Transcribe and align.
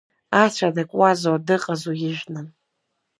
Ацәа 0.43 0.69
дакуазу, 0.75 1.37
дыҟазу 1.45 1.95
ижәны… 2.07 2.41